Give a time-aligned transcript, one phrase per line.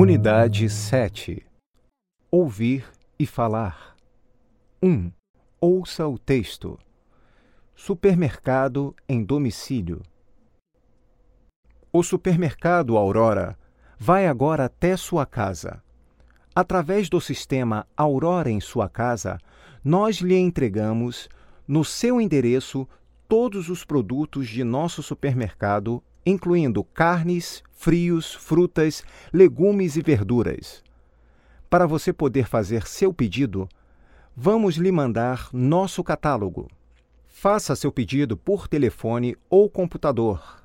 [0.00, 1.44] Unidade 7
[2.30, 2.88] Ouvir
[3.18, 3.96] e falar.
[4.80, 5.10] 1.
[5.60, 6.78] Ouça o texto.
[7.74, 10.00] Supermercado em domicílio.
[11.92, 13.58] O supermercado Aurora
[13.98, 15.82] vai agora até sua casa.
[16.54, 19.36] Através do sistema Aurora em sua casa,
[19.82, 21.28] nós lhe entregamos,
[21.66, 22.88] no seu endereço,
[23.26, 30.82] todos os produtos de nosso supermercado, incluindo carnes, frios, frutas, legumes e verduras.
[31.70, 33.68] Para você poder fazer seu pedido,
[34.36, 36.68] vamos lhe mandar nosso catálogo.
[37.26, 40.62] Faça seu pedido por telefone ou computador.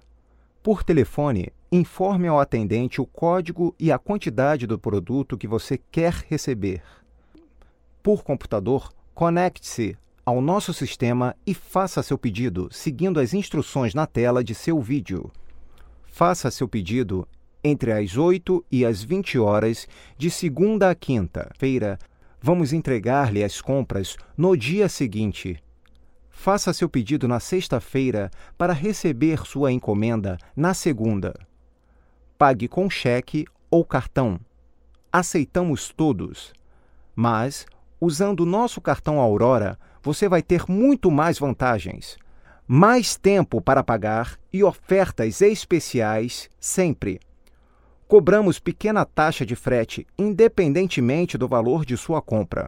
[0.62, 6.26] Por telefone, informe ao atendente o código e a quantidade do produto que você quer
[6.28, 6.82] receber.
[8.02, 14.44] Por computador, conecte-se ao nosso sistema e faça seu pedido seguindo as instruções na tela
[14.44, 15.32] de seu vídeo.
[16.16, 17.28] Faça seu pedido
[17.64, 21.98] entre as 8 e as 20 horas de segunda a quinta-feira.
[22.40, 25.58] Vamos entregar-lhe as compras no dia seguinte.
[26.30, 31.34] Faça seu pedido na sexta-feira para receber sua encomenda na segunda.
[32.38, 34.40] Pague com cheque ou cartão.
[35.12, 36.54] Aceitamos todos.
[37.16, 37.66] Mas,
[38.00, 42.20] usando nosso cartão Aurora, você vai ter muito mais vantagens
[42.68, 47.20] mais tempo para pagar e ofertas especiais sempre.
[48.08, 52.68] Cobramos pequena taxa de frete independentemente do valor de sua compra.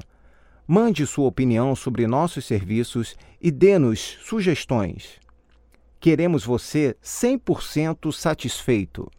[0.67, 5.19] Mande sua opinião sobre nossos serviços e dê-nos sugestões.
[5.99, 9.09] Queremos você 100% satisfeito.